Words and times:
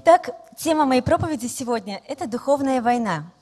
Итак, 0.00 0.30
тема 0.56 0.84
моей 0.84 1.00
проповеди 1.02 1.48
сегодня– 1.48 2.00
это 2.06 2.28
духовная 2.28 2.80
война. 2.80 3.32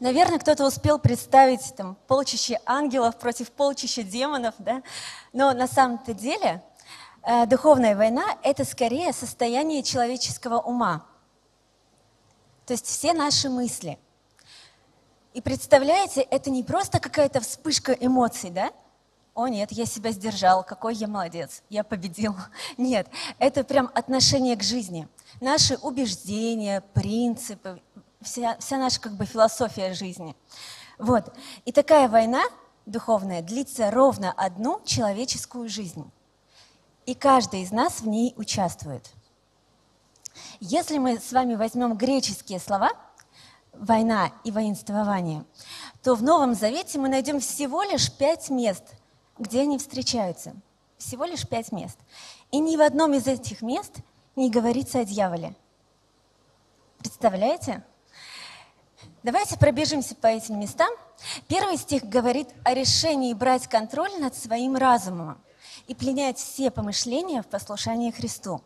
Наверное, 0.00 0.40
кто-то 0.40 0.66
успел 0.66 0.98
представить 0.98 1.76
там, 1.76 1.96
полчище 2.08 2.58
ангелов 2.66 3.16
против 3.20 3.52
полчища 3.52 4.02
демонов, 4.02 4.56
да? 4.58 4.82
но 5.32 5.52
на 5.52 5.68
самом-то 5.68 6.12
деле 6.12 6.60
э, 7.22 7.46
духовная 7.46 7.94
война– 7.94 8.24
это 8.42 8.64
скорее 8.64 9.12
состояние 9.12 9.84
человеческого 9.84 10.58
ума, 10.58 11.06
то 12.66 12.72
есть 12.72 12.86
все 12.86 13.12
наши 13.12 13.48
мысли. 13.48 13.96
И 15.34 15.40
представляете, 15.40 16.22
это 16.22 16.50
не 16.50 16.64
просто 16.64 16.98
какая-то 16.98 17.38
вспышка 17.38 17.92
эмоций, 17.92 18.50
да? 18.50 18.72
О 19.38 19.46
нет, 19.46 19.70
я 19.70 19.86
себя 19.86 20.10
сдержал, 20.10 20.64
какой 20.64 20.96
я 20.96 21.06
молодец, 21.06 21.62
я 21.70 21.84
победил. 21.84 22.34
Нет, 22.76 23.06
это 23.38 23.62
прям 23.62 23.88
отношение 23.94 24.56
к 24.56 24.64
жизни. 24.64 25.06
Наши 25.40 25.76
убеждения, 25.76 26.80
принципы, 26.92 27.80
вся, 28.20 28.56
вся 28.58 28.78
наша 28.78 29.00
как 29.00 29.12
бы 29.12 29.26
философия 29.26 29.94
жизни. 29.94 30.34
Вот. 30.98 31.32
И 31.64 31.70
такая 31.70 32.08
война 32.08 32.42
духовная 32.84 33.40
длится 33.40 33.92
ровно 33.92 34.32
одну 34.32 34.80
человеческую 34.84 35.68
жизнь. 35.68 36.10
И 37.06 37.14
каждый 37.14 37.62
из 37.62 37.70
нас 37.70 38.00
в 38.00 38.08
ней 38.08 38.34
участвует. 38.36 39.08
Если 40.58 40.98
мы 40.98 41.20
с 41.20 41.30
вами 41.30 41.54
возьмем 41.54 41.96
греческие 41.96 42.58
слова 42.58 42.90
«война» 43.72 44.32
и 44.42 44.50
«воинствование», 44.50 45.44
то 46.02 46.16
в 46.16 46.24
Новом 46.24 46.56
Завете 46.56 46.98
мы 46.98 47.08
найдем 47.08 47.38
всего 47.38 47.84
лишь 47.84 48.10
пять 48.10 48.50
мест– 48.50 48.82
где 49.38 49.62
они 49.62 49.78
встречаются. 49.78 50.54
Всего 50.98 51.24
лишь 51.24 51.46
пять 51.46 51.72
мест. 51.72 51.98
И 52.50 52.58
ни 52.58 52.76
в 52.76 52.80
одном 52.80 53.14
из 53.14 53.26
этих 53.26 53.62
мест 53.62 53.98
не 54.36 54.50
говорится 54.50 55.00
о 55.00 55.04
дьяволе. 55.04 55.54
Представляете? 56.98 57.84
Давайте 59.22 59.56
пробежимся 59.58 60.16
по 60.16 60.26
этим 60.26 60.58
местам. 60.58 60.90
Первый 61.46 61.76
стих 61.76 62.04
говорит 62.04 62.48
о 62.64 62.74
решении 62.74 63.32
брать 63.34 63.68
контроль 63.68 64.12
над 64.18 64.34
своим 64.34 64.76
разумом 64.76 65.40
и 65.86 65.94
пленять 65.94 66.38
все 66.38 66.70
помышления 66.70 67.42
в 67.42 67.46
послушании 67.46 68.10
Христу. 68.10 68.60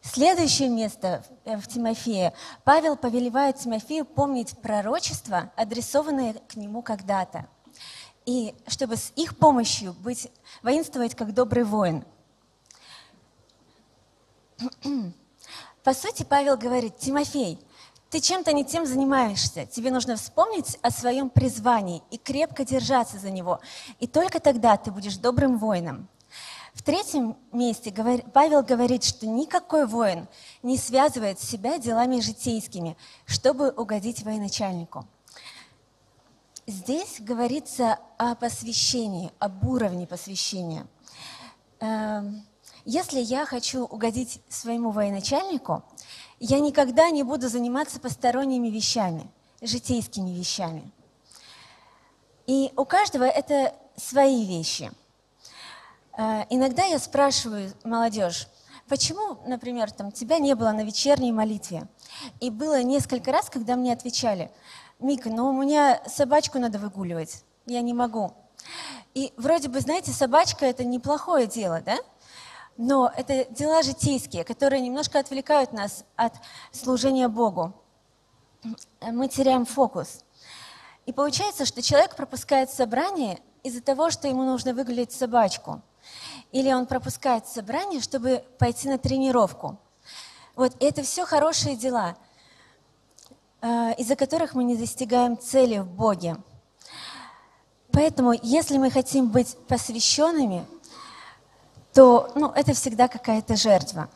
Следующее 0.00 0.68
место 0.68 1.24
в 1.44 1.66
Тимофее. 1.68 2.34
Павел 2.64 2.96
повелевает 2.96 3.58
Тимофею 3.58 4.04
помнить 4.04 4.58
пророчество, 4.58 5.52
адресованное 5.54 6.34
к 6.48 6.56
нему 6.56 6.82
когда-то– 6.82 7.46
и 8.26 8.54
чтобы 8.66 8.96
с 8.96 9.12
их 9.16 9.36
помощью 9.36 9.94
быть, 9.94 10.30
воинствовать 10.62 11.14
как 11.14 11.34
добрый 11.34 11.64
воин. 11.64 12.04
По 15.82 15.94
сути, 15.94 16.22
Павел 16.22 16.56
говорит, 16.56 16.98
Тимофей, 16.98 17.58
ты 18.10 18.20
чем-то 18.20 18.52
не 18.52 18.64
тем 18.64 18.86
занимаешься. 18.86 19.66
Тебе 19.66 19.90
нужно 19.90 20.16
вспомнить 20.16 20.78
о 20.82 20.90
своем 20.90 21.30
призвании 21.30 22.02
и 22.10 22.18
крепко 22.18 22.64
держаться 22.64 23.18
за 23.18 23.30
него. 23.30 23.60
И 23.98 24.06
только 24.06 24.38
тогда 24.38 24.76
ты 24.76 24.92
будешь 24.92 25.16
добрым 25.16 25.58
воином. 25.58 26.08
В 26.74 26.82
третьем 26.82 27.36
месте 27.52 27.92
Павел 28.32 28.62
говорит, 28.62 29.04
что 29.04 29.26
никакой 29.26 29.86
воин 29.86 30.28
не 30.62 30.78
связывает 30.78 31.40
себя 31.40 31.78
делами 31.78 32.20
житейскими, 32.20 32.96
чтобы 33.26 33.70
угодить 33.70 34.22
военачальнику. 34.22 35.06
Здесь 36.72 37.20
говорится 37.20 37.98
о 38.16 38.34
посвящении, 38.34 39.30
об 39.38 39.62
уровне 39.66 40.06
посвящения. 40.06 40.86
Эм, 41.80 42.46
если 42.86 43.20
я 43.20 43.44
хочу 43.44 43.84
угодить 43.84 44.40
своему 44.48 44.90
военачальнику, 44.90 45.84
я 46.40 46.60
никогда 46.60 47.10
не 47.10 47.24
буду 47.24 47.50
заниматься 47.50 48.00
посторонними 48.00 48.68
вещами, 48.68 49.30
житейскими 49.60 50.30
вещами. 50.30 50.90
И 52.46 52.72
у 52.74 52.86
каждого 52.86 53.24
это 53.24 53.74
свои 53.96 54.46
вещи. 54.46 54.90
Э, 56.16 56.44
иногда 56.48 56.84
я 56.84 56.98
спрашиваю 56.98 57.70
молодежь, 57.84 58.48
почему, 58.88 59.46
например, 59.46 59.90
там, 59.90 60.10
тебя 60.10 60.38
не 60.38 60.54
было 60.54 60.72
на 60.72 60.84
вечерней 60.84 61.32
молитве? 61.32 61.86
И 62.40 62.48
было 62.48 62.82
несколько 62.82 63.30
раз, 63.30 63.50
когда 63.50 63.76
мне 63.76 63.92
отвечали– 63.92 64.50
Мика, 65.02 65.30
ну 65.30 65.48
у 65.48 65.52
меня 65.52 66.00
собачку 66.06 66.58
надо 66.58 66.78
выгуливать, 66.78 67.44
я 67.66 67.80
не 67.80 67.92
могу. 67.92 68.32
И 69.14 69.32
вроде 69.36 69.68
бы, 69.68 69.80
знаете, 69.80 70.12
собачка 70.12 70.64
это 70.64 70.84
неплохое 70.84 71.46
дело, 71.46 71.80
да? 71.80 71.98
Но 72.76 73.12
это 73.14 73.44
дела 73.46 73.82
житейские, 73.82 74.44
которые 74.44 74.80
немножко 74.80 75.18
отвлекают 75.18 75.72
нас 75.72 76.04
от 76.16 76.34
служения 76.70 77.28
Богу. 77.28 77.74
Мы 79.00 79.28
теряем 79.28 79.66
фокус. 79.66 80.24
И 81.04 81.12
получается, 81.12 81.66
что 81.66 81.82
человек 81.82 82.14
пропускает 82.14 82.70
собрание 82.70 83.40
из-за 83.64 83.82
того, 83.82 84.10
что 84.10 84.28
ему 84.28 84.44
нужно 84.44 84.72
выгулять 84.72 85.12
собачку. 85.12 85.82
Или 86.52 86.72
он 86.72 86.86
пропускает 86.86 87.46
собрание, 87.48 88.00
чтобы 88.00 88.44
пойти 88.58 88.88
на 88.88 88.98
тренировку. 88.98 89.78
Вот, 90.54 90.74
это 90.80 91.02
все 91.02 91.26
хорошие 91.26 91.74
дела– 91.76 92.16
из-за 93.62 94.16
которых 94.16 94.54
мы 94.54 94.64
не 94.64 94.76
достигаем 94.76 95.38
цели 95.38 95.78
в 95.78 95.86
Боге. 95.86 96.36
Поэтому, 97.92 98.32
если 98.42 98.78
мы 98.78 98.90
хотим 98.90 99.28
быть 99.28 99.56
посвященными, 99.68 100.64
то 101.92 102.32
ну, 102.34 102.50
это 102.54 102.72
всегда 102.72 103.06
какая-то 103.06 103.56
жертва. 103.56 104.08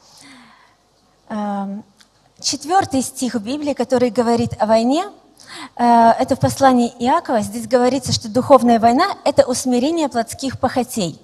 Эм, 1.28 1.84
четвертый 2.40 3.02
стих 3.02 3.34
в 3.34 3.42
Библии, 3.42 3.74
который 3.74 4.10
говорит 4.10 4.50
о 4.58 4.66
войне, 4.66 5.04
э, 5.76 6.10
это 6.18 6.36
в 6.36 6.40
послании 6.40 6.88
Иакова. 6.98 7.40
Здесь 7.40 7.68
говорится, 7.68 8.12
что 8.12 8.28
духовная 8.28 8.80
война– 8.80 9.06
это 9.24 9.44
усмирение 9.44 10.08
плотских 10.08 10.58
похотей. 10.58 11.20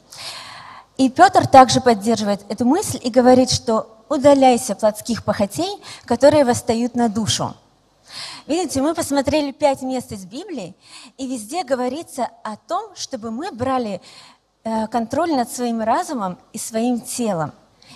И 0.99 1.09
Петр 1.09 1.47
также 1.47 1.81
поддерживает 1.81 2.45
эту 2.51 2.67
мысль 2.67 3.01
и 3.03 3.11
говорит, 3.11 3.51
что 3.51 4.05
удаляйся 4.11 4.75
плотских 4.75 5.25
похотей, 5.25 5.83
которые 6.05 6.45
восстают 6.45 6.95
на 6.95 7.09
душу. 7.09 7.55
Видите, 8.47 8.83
мы 8.83 8.95
посмотрели 8.95 9.53
пять 9.53 9.83
мест 9.83 10.11
из 10.11 10.25
Библии, 10.25 10.75
и 11.17 11.29
везде 11.29 11.63
говорится 11.63 12.29
о 12.43 12.57
том, 12.57 12.95
чтобы 12.97 13.31
мы 13.31 13.53
брали 13.53 14.01
э, 14.65 14.89
контроль 14.89 15.33
над 15.33 15.51
своим 15.51 15.81
разумом 15.81 16.39
и 16.53 16.59
своим 16.59 17.01
телом. 17.01 17.53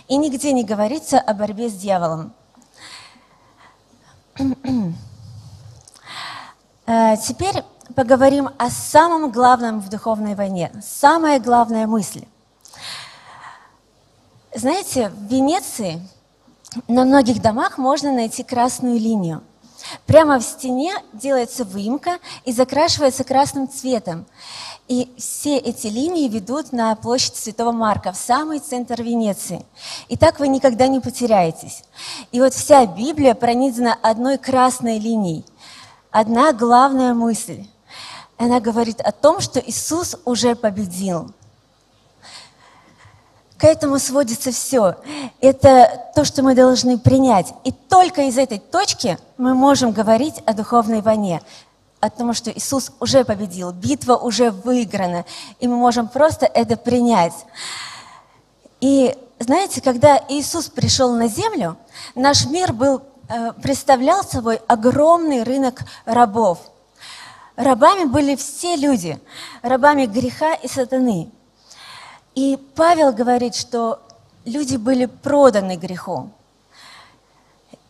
И 0.06 0.17
нигде 0.17 0.53
не 0.53 0.62
говорится 0.62 1.19
о 1.19 1.35
борьбе 1.35 1.69
с 1.69 1.75
дьяволом. 1.75 2.33
Э, 6.89 7.17
теперь 7.17 7.65
поговорим 7.97 8.49
о 8.59 8.71
самом 8.71 9.33
главном 9.33 9.81
в 9.81 9.89
духовной 9.89 10.37
войне. 10.37 10.71
Самая 10.81 11.41
главная 11.41 11.89
мысль. 11.89 12.25
Знаете, 14.55 15.09
в 15.09 15.25
Венеции 15.25 16.01
на 16.87 17.05
многих 17.05 17.43
домах 17.43 17.77
можно 17.77 18.12
найти 18.12 18.45
красную 18.45 19.01
линию– 19.01 19.43
Прямо 20.07 20.39
в 20.39 20.43
стене 20.43 20.95
делается 21.13 21.65
выемка 21.65 22.19
и 22.45 22.53
закрашивается 22.53 23.25
красным 23.25 23.69
цветом. 23.69 24.27
И 24.89 25.13
все 25.19 25.57
эти 25.57 25.89
линии 25.89 26.29
ведут 26.29 26.73
на 26.73 26.95
площадь 26.95 27.37
Святого 27.37 27.73
Марка, 27.73 28.13
в 28.13 28.17
самый 28.17 28.61
центр 28.61 29.03
Венеции. 29.03 29.67
И 30.09 30.17
так 30.17 30.39
вы 30.39 30.49
никогда 30.49 30.87
не 30.87 31.01
потеряетесь. 31.01 31.83
И 32.31 32.41
вот 32.41 32.55
вся 32.55 32.87
Библия 32.87 33.35
пронизана 33.35 33.99
одной 34.01 34.39
красной 34.39 34.99
линией. 34.99 35.45
Одна 36.13 36.53
главная 36.53 37.15
мысль. 37.15 37.67
Она 38.39 38.61
говорит 38.61 39.01
о 39.01 39.13
том, 39.13 39.41
что 39.41 39.59
Иисус 39.61 40.17
уже 40.25 40.55
победил. 40.55 41.33
К 43.59 43.65
этому 43.65 43.99
сводится 43.99 44.53
все. 44.53 44.97
Это 45.41 46.11
то, 46.14 46.25
что 46.25 46.43
мы 46.43 46.55
должны 46.55 46.99
принять. 46.99 47.55
И 47.64 47.73
только 47.73 48.23
из 48.23 48.37
этой 48.37 48.58
точки 48.58 49.19
мы 49.38 49.55
можем 49.55 49.93
говорить 49.93 50.43
о 50.44 50.53
духовной 50.53 51.00
войне, 51.00 51.41
о 52.00 52.11
том, 52.11 52.35
что 52.35 52.50
Иисус 52.50 52.93
уже 53.00 53.25
победил, 53.25 53.73
битва 53.73 54.17
уже 54.17 54.50
выиграна, 54.50 55.25
и 55.58 55.69
мы 55.69 55.76
можем 55.76 56.08
просто 56.08 56.44
это 56.44 56.76
принять. 56.76 57.32
И 58.81 59.17
знаете, 59.38 59.81
когда 59.81 60.23
Иисус 60.29 60.69
пришел 60.69 61.14
на 61.14 61.29
землю, 61.29 61.79
наш 62.14 62.47
мир 62.47 62.75
был, 62.75 63.03
э, 63.29 63.53
представлял 63.62 64.23
собой 64.23 64.61
огромный 64.67 65.43
рынок 65.43 65.81
рабов. 66.05 66.58
Рабами 67.56 68.05
были 68.05 68.37
все 68.37 68.76
люди, 68.76 69.19
рабами 69.62 70.05
греха 70.05 70.53
и 70.53 70.69
сатаны. 70.69 71.31
И 72.37 72.59
Павел 72.75 73.12
говорит, 73.12 73.55
что 73.55 74.00
люди 74.44 74.77
были 74.77 75.06
проданы 75.06 75.77
греху. 75.77 76.31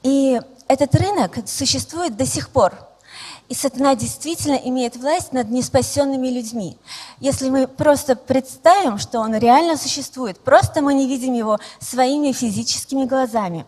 И 0.04 0.40
этот 0.68 0.94
рынок 0.94 1.36
существует 1.46 2.16
до 2.16 2.24
сих 2.24 2.50
пор. 2.50 2.72
И 3.48 3.54
сатана 3.54 3.96
действительно 3.96 4.54
имеет 4.54 4.96
власть 4.96 5.32
над 5.32 5.50
неспасенными 5.50 6.28
людьми. 6.28 6.78
Если 7.18 7.50
мы 7.50 7.66
просто 7.66 8.14
представим, 8.14 8.98
что 8.98 9.18
он 9.18 9.34
реально 9.34 9.76
существует, 9.76 10.38
просто 10.38 10.80
мы 10.80 10.94
не 10.94 11.08
видим 11.08 11.34
его 11.34 11.58
своими 11.80 12.30
физическими 12.30 13.04
глазами. 13.04 13.66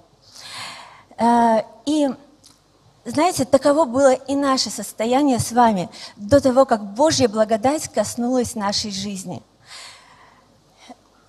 Э, 1.17 1.63
и 1.87 2.09
знаете, 3.05 3.45
таково 3.45 3.85
было 3.85 4.13
и 4.13 4.37
наше 4.37 4.71
состояние 4.71 5.41
с 5.41 5.51
вами 5.51 5.89
до 6.17 6.41
того, 6.41 6.67
как 6.67 6.95
Божья 6.95 7.27
благодать 7.27 7.89
коснулась 7.89 8.55
нашей 8.55 8.93
жизни. 8.93 9.43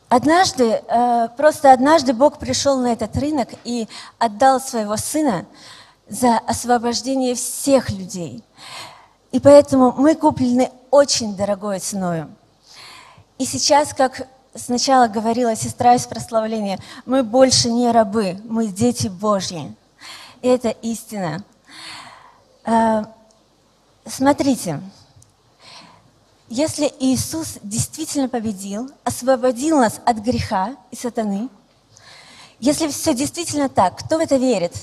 Однажды, 0.09 0.81
э, 0.87 1.27
просто 1.37 1.71
однажды 1.71 2.13
Бог 2.13 2.39
пришел 2.39 2.79
на 2.79 2.87
этот 2.87 3.15
рынок 3.15 3.49
и 3.63 3.87
отдал 4.17 4.59
своего 4.59 4.97
сына 4.97 5.45
за 6.07 6.39
освобождение 6.39 7.35
всех 7.35 7.91
людей. 7.91 8.43
И 9.31 9.39
поэтому 9.39 9.91
мы 9.91 10.15
куплены 10.15 10.71
очень 10.89 11.35
дорогой 11.35 11.77
ценой. 11.79 12.25
И 13.37 13.45
сейчас, 13.45 13.93
как 13.93 14.27
сначала 14.55 15.07
говорила 15.07 15.55
сестра 15.55 15.93
из 15.93 16.07
прославления, 16.07 16.79
мы 17.05 17.21
больше 17.21 17.69
не 17.69 17.91
рабы, 17.91 18.41
мы 18.45 18.65
дети 18.65 19.07
Божьи. 19.07 19.75
Это 20.41 20.69
истина. 20.69 21.43
Э, 22.65 23.03
смотрите, 24.07 24.81
если 26.49 26.91
Иисус 26.99 27.59
действительно 27.61 28.27
победил, 28.27 28.89
освободил 29.03 29.77
нас 29.77 30.01
от 30.05 30.17
греха 30.17 30.75
и 30.91 30.95
сатаны, 30.95 31.49
если 32.59 32.87
все 32.89 33.13
действительно 33.13 33.69
так, 33.69 33.99
кто 33.99 34.17
в 34.17 34.19
это 34.19 34.35
верит? 34.35 34.73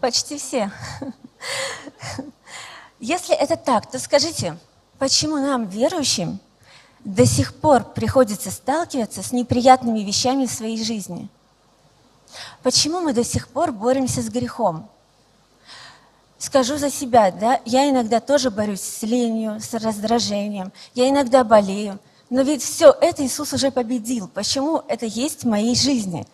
Почти 0.00 0.38
все. 0.38 0.70
Если 3.00 3.34
это 3.34 3.56
так, 3.56 3.90
то 3.90 3.98
скажите, 3.98 4.58
почему 4.98 5.36
нам, 5.36 5.66
верующим, 5.66 6.40
до 7.04 7.24
сих 7.24 7.54
пор 7.54 7.84
приходится 7.84 8.50
сталкиваться 8.50 9.22
с 9.22 9.30
неприятными 9.30 10.00
вещами 10.00 10.46
в 10.46 10.52
своей 10.52 10.82
жизни? 10.82 11.28
Почему 12.62 13.00
мы 13.00 13.12
до 13.12 13.24
сих 13.24 13.48
пор 13.48 13.70
боремся 13.70 14.20
с 14.20 14.28
грехом? 14.28 14.90
Скажу 16.38 16.78
за 16.78 16.88
себя, 16.88 17.32
да, 17.32 17.60
я 17.64 17.90
иногда 17.90 18.20
тоже 18.20 18.50
борюсь 18.50 18.80
с 18.80 19.02
ленью, 19.02 19.60
с 19.60 19.74
раздражением, 19.74 20.72
я 20.94 21.08
иногда 21.08 21.42
болею, 21.42 21.98
но 22.30 22.42
ведь 22.42 22.62
все 22.62 22.94
это 23.00 23.24
Иисус 23.24 23.52
уже 23.52 23.72
победил. 23.72 24.28
Почему 24.28 24.82
это 24.86 25.04
есть 25.04 25.42
в 25.42 25.48
моей 25.48 25.74
жизни? 25.74 26.26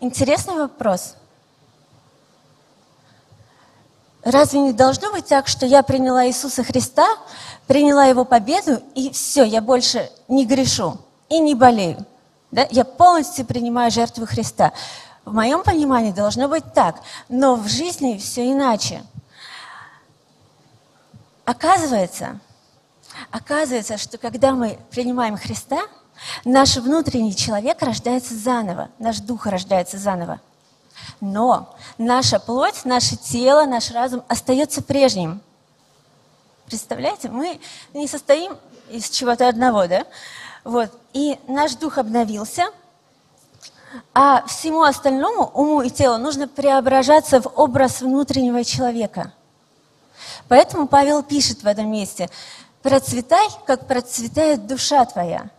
Интересный 0.00 0.54
вопрос. 0.54 1.16
Разве 4.24 4.60
не 4.60 4.72
должно 4.72 5.10
быть 5.12 5.26
так, 5.26 5.48
что 5.48 5.66
я 5.66 5.82
приняла 5.82 6.26
Иисуса 6.26 6.62
Христа, 6.62 7.06
приняла 7.66 8.04
Его 8.04 8.24
победу, 8.24 8.80
и 8.94 9.10
все, 9.10 9.42
я 9.42 9.60
больше 9.60 10.10
не 10.28 10.46
грешу 10.46 10.98
и 11.28 11.40
не 11.40 11.54
болею? 11.54 12.06
Да? 12.52 12.66
Я 12.70 12.84
полностью 12.84 13.44
принимаю 13.44 13.90
жертву 13.90 14.26
Христа. 14.26 14.72
В 15.24 15.32
моем 15.32 15.62
понимании 15.62 16.10
должно 16.10 16.48
быть 16.48 16.72
так, 16.72 17.00
но 17.28 17.54
в 17.54 17.68
жизни 17.68 18.18
все 18.18 18.50
иначе. 18.50 19.04
Оказывается, 21.44 22.40
оказывается, 23.30 23.98
что 23.98 24.18
когда 24.18 24.52
мы 24.52 24.78
принимаем 24.90 25.36
Христа, 25.36 25.82
наш 26.44 26.76
внутренний 26.76 27.34
человек 27.34 27.82
рождается 27.82 28.34
заново, 28.34 28.90
наш 28.98 29.20
дух 29.20 29.46
рождается 29.46 29.96
заново. 29.98 30.40
Но 31.20 31.74
наша 31.98 32.38
плоть, 32.38 32.84
наше 32.84 33.16
тело, 33.16 33.64
наш 33.64 33.90
разум 33.90 34.22
остается 34.28 34.82
прежним. 34.82 35.40
Представляете, 36.66 37.28
мы 37.28 37.60
не 37.92 38.08
состоим 38.08 38.56
из 38.88 39.08
чего-то 39.08 39.48
одного, 39.48 39.86
да? 39.86 40.04
Вот. 40.64 40.90
И 41.12 41.38
наш 41.48 41.74
дух 41.74 41.98
обновился, 41.98 42.66
а 44.14 44.44
всему 44.46 44.82
остальному, 44.82 45.44
уму 45.54 45.82
и 45.82 45.90
телу, 45.90 46.18
нужно 46.18 46.48
преображаться 46.48 47.40
в 47.40 47.52
образ 47.56 48.00
внутреннего 48.00 48.64
человека. 48.64 49.32
Поэтому 50.48 50.86
Павел 50.86 51.22
пишет 51.22 51.62
в 51.62 51.66
этом 51.66 51.90
месте, 51.90 52.28
«Процветай, 52.82 53.48
как 53.66 53.86
процветает 53.86 54.66
душа 54.66 55.04
твоя». 55.04 55.50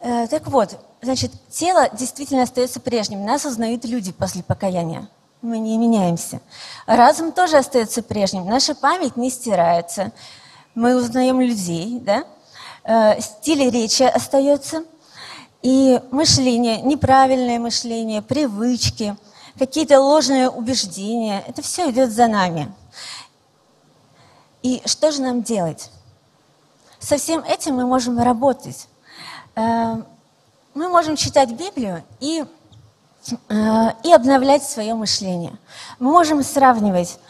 Э, 0.00 0.26
так 0.26 0.48
вот, 0.48 0.78
значит, 1.00 1.30
тело 1.48 1.88
действительно 1.92 2.42
остается 2.42 2.80
прежним. 2.80 3.24
Нас 3.24 3.44
узнают 3.44 3.84
люди 3.84 4.10
после 4.10 4.42
покаяния. 4.42 5.08
Мы 5.42 5.58
не 5.58 5.78
меняемся. 5.78 6.40
Разум 6.86 7.32
тоже 7.32 7.56
остается 7.56 8.02
прежним. 8.02 8.46
Наша 8.46 8.74
память 8.74 9.16
не 9.16 9.30
стирается. 9.30 10.12
Мы 10.74 10.96
узнаем 10.96 11.40
людей, 11.40 12.00
да? 12.00 12.24
Э, 12.84 13.20
стиль 13.20 13.70
речи 13.70 14.02
остается. 14.02 14.84
И 15.62 16.00
мышление, 16.10 16.82
неправильное 16.82 17.60
мышление, 17.60 18.20
привычки, 18.20 19.16
какие-то 19.56 20.00
ложные 20.00 20.50
убеждения, 20.50 21.44
это 21.46 21.62
все 21.62 21.88
идет 21.90 22.10
за 22.10 22.26
нами. 22.26 22.74
И 24.62 24.82
что 24.86 25.12
же 25.12 25.22
нам 25.22 25.42
делать? 25.42 25.90
Со 26.98 27.16
всем 27.16 27.44
этим 27.44 27.76
мы 27.76 27.86
можем 27.86 28.18
работать. 28.18 28.88
Э, 29.54 30.02
мы 30.74 30.88
можем 30.88 31.14
читать 31.14 31.52
Библию 31.52 32.02
и, 32.18 32.44
э, 33.48 33.88
и 34.02 34.12
обновлять 34.12 34.64
свое 34.64 34.94
мышление. 34.94 35.56
Мы 36.00 36.10
можем 36.10 36.42
сравнивать 36.42 37.20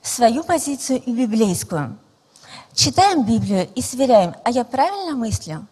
свою 0.00 0.42
позицию 0.42 1.02
и 1.04 1.12
библейскую. 1.12 1.98
Читаем 2.78 3.24
Библию 3.24 3.68
и 3.74 3.82
сверяем, 3.82 4.36
а 4.44 4.52
я 4.52 4.62
правильно 4.62 5.16
мыслю? 5.16 5.66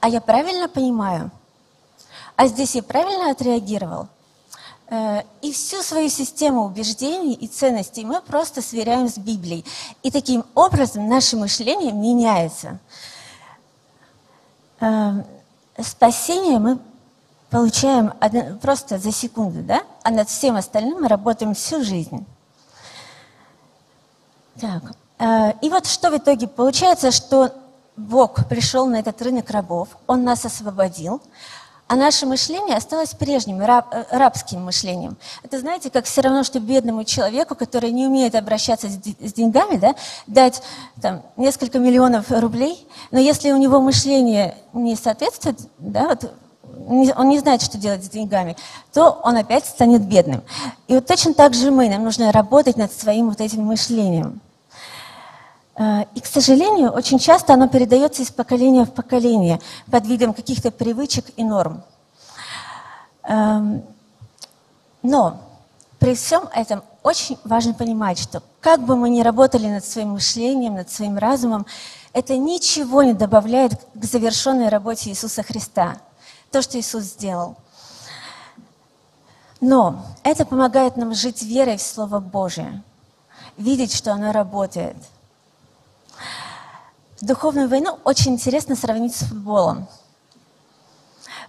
А 0.00 0.10
я 0.10 0.20
правильно 0.20 0.68
понимаю? 0.68 1.30
А 2.36 2.48
здесь 2.48 2.74
я 2.74 2.82
правильно 2.82 3.30
отреагировал? 3.30 4.08
Э, 4.90 5.22
и 5.40 5.50
всю 5.54 5.80
свою 5.80 6.10
систему 6.10 6.66
убеждений 6.66 7.32
и 7.32 7.48
ценностей 7.48 8.04
мы 8.04 8.20
просто 8.20 8.60
сверяем 8.60 9.08
с 9.08 9.16
Библией. 9.16 9.64
И 10.02 10.10
таким 10.10 10.44
образом 10.54 11.08
наше 11.08 11.38
мышление 11.38 11.92
меняется. 11.92 12.78
Э, 14.80 15.24
спасение 15.82 16.58
мы 16.58 16.78
получаем 17.48 18.12
просто 18.60 18.98
за 18.98 19.12
секунду, 19.12 19.62
да? 19.62 19.82
А 20.02 20.10
над 20.10 20.28
всем 20.28 20.56
остальным 20.56 21.00
мы 21.00 21.08
работаем 21.08 21.54
всю 21.54 21.82
жизнь. 21.82 22.26
Так. 24.60 24.94
Э, 25.18 25.52
и 25.60 25.68
вот 25.68 25.86
что 25.86 26.10
в 26.10 26.16
итоге 26.16 26.48
получается, 26.48 27.10
что 27.10 27.52
Бог 27.96 28.48
пришел 28.48 28.86
на 28.86 28.96
этот 28.96 29.20
рынок 29.22 29.50
рабов, 29.50 29.88
Он 30.06 30.24
нас 30.24 30.44
освободил, 30.44 31.22
а 31.86 31.96
наше 31.96 32.24
мышление 32.26 32.76
осталось 32.76 33.10
прежним, 33.10 33.60
раб, 33.62 33.86
э, 33.92 34.04
рабским 34.10 34.64
мышлением. 34.64 35.16
Это, 35.42 35.60
знаете, 35.60 35.90
как 35.90 36.06
все 36.06 36.22
равно, 36.22 36.42
что 36.42 36.58
бедному 36.58 37.04
человеку, 37.04 37.54
который 37.54 37.90
не 37.90 38.06
умеет 38.06 38.34
обращаться 38.34 38.88
с, 38.88 39.32
деньгами, 39.32 39.76
да, 39.76 39.94
дать 40.26 40.62
там, 41.00 41.22
несколько 41.36 41.78
миллионов 41.78 42.30
рублей, 42.30 42.88
но 43.10 43.20
если 43.20 43.52
у 43.52 43.58
него 43.58 43.80
мышление 43.80 44.56
не 44.72 44.96
соответствует, 44.96 45.60
да, 45.78 46.08
вот, 46.08 46.32
он 47.16 47.28
не 47.28 47.38
знает, 47.38 47.62
что 47.62 47.78
делать 47.78 48.04
с 48.04 48.08
деньгами, 48.08 48.56
то 48.92 49.20
он 49.22 49.36
опять 49.36 49.66
станет 49.66 50.02
бедным. 50.02 50.42
И 50.88 50.94
вот 50.94 51.06
точно 51.06 51.34
так 51.34 51.54
же 51.54 51.70
мы, 51.70 51.88
нам 51.88 52.02
нужно 52.02 52.32
работать 52.32 52.76
над 52.76 52.92
своим 52.92 53.28
вот 53.28 53.40
этим 53.40 53.62
мышлением. 53.64 54.40
Э, 55.76 56.04
и, 56.14 56.20
к 56.20 56.26
сожалению, 56.26 56.90
очень 56.90 57.18
часто 57.18 57.54
оно 57.54 57.68
передается 57.68 58.22
из 58.22 58.30
поколения 58.30 58.84
в 58.84 58.92
поколение 58.92 59.60
под 59.90 60.06
видом 60.06 60.34
каких-то 60.34 60.70
привычек 60.70 61.24
и 61.36 61.44
норм. 61.44 61.82
Эм, 63.24 63.82
но 65.02 65.40
при 65.98 66.14
всем 66.14 66.48
этом 66.54 66.82
очень 67.02 67.38
важно 67.44 67.74
понимать, 67.74 68.18
что 68.18 68.42
как 68.60 68.80
бы 68.82 68.96
мы 68.96 69.10
ни 69.10 69.22
работали 69.22 69.66
над 69.66 69.84
своим 69.84 70.10
мышлением, 70.10 70.74
над 70.74 70.90
своим 70.90 71.18
разумом, 71.18 71.66
это 72.12 72.36
ничего 72.36 73.02
не 73.02 73.12
добавляет 73.12 73.72
к 73.94 74.04
завершенной 74.04 74.68
работе 74.68 75.10
Иисуса 75.10 75.42
Христа, 75.42 75.96
то, 76.50 76.62
что 76.62 76.78
Иисус 76.78 77.04
сделал. 77.04 77.56
Но 79.60 80.04
это 80.22 80.44
помогает 80.44 80.96
нам 80.96 81.14
жить 81.14 81.42
верой 81.42 81.78
в 81.78 81.82
Слово 81.82 82.20
Божие, 82.20 82.82
видеть, 83.56 83.92
что 83.92 84.12
оно 84.12 84.30
работает– 84.30 84.96
Духовную 87.24 87.70
войну 87.70 87.98
очень 88.04 88.32
интересно 88.32 88.76
сравнить 88.76 89.16
с 89.16 89.24
футболом. 89.24 89.88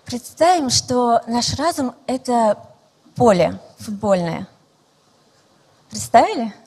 Представим, 0.06 0.70
что 0.70 1.22
наш 1.28 1.54
разум– 1.56 1.94
это 2.08 2.58
поле 3.14 3.60
футбольное. 3.80 4.48
Представили? 5.90 6.54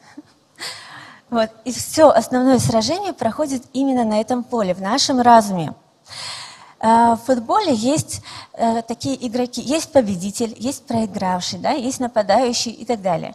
Вот. 1.31 1.51
И 1.65 1.73
все 1.73 2.09
основное 2.09 2.59
сражение 2.59 3.15
проходит 3.15 3.63
именно 3.73 4.05
на 4.05 4.21
этом 4.21 4.45
поле, 4.45 4.75
в 4.75 4.83
нашем 4.83 5.21
разуме. 5.21 5.75
А, 6.79 7.17
в 7.17 7.23
футболе 7.25 7.75
есть 7.75 8.23
э, 8.55 8.81
такие 8.83 9.27
игроки, 9.27 9.61
есть 9.61 9.93
победитель, 9.93 10.55
есть 10.59 10.87
проигравший, 10.87 11.59
да, 11.59 11.73
есть 11.73 12.01
нападающий 12.01 12.73
и 12.73 12.85
так 12.87 13.03
далее. 13.03 13.35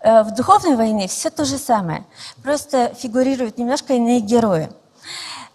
Э, 0.00 0.22
в 0.22 0.34
духовной 0.34 0.76
войне 0.76 1.08
все 1.08 1.30
то 1.30 1.44
же 1.44 1.58
самое, 1.58 2.04
просто 2.42 2.94
фигурируют 2.94 3.58
немножко 3.58 3.94
иные 3.94 4.18
герои– 4.18 4.70